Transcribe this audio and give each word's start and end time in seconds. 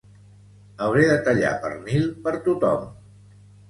Hauré 0.85 1.05
de 1.13 1.19
tallar 1.29 1.53
pernil 1.69 2.11
per 2.27 2.37
tothom 2.51 2.93